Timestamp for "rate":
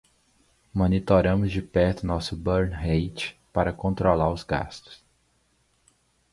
2.71-3.35